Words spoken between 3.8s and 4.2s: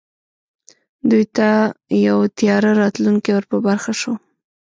شو